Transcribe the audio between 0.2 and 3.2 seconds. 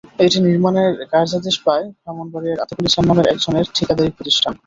এটি নির্মাণের কার্যাদেশ পায় ব্রাহ্মণবাড়িয়ার আতিকুল ইসলাম